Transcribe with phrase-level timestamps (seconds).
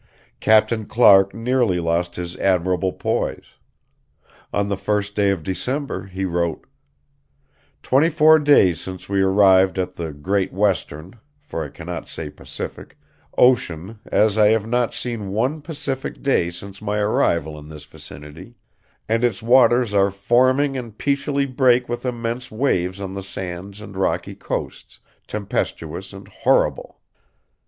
[0.39, 3.45] Captain Clark nearly lost his admirable poise.
[4.51, 6.65] On the first day of December he wrote:
[7.83, 12.97] "24 days since we arrived at the Great Western (for I cannot say Pacific)
[13.37, 18.55] Ocian as I have not seen one pacific day since my arrival in this vicinity,
[19.07, 23.95] and its waters are forming and petially breake with emence waves on the sands and
[23.95, 26.95] rockey coasts, tempestous and horiable."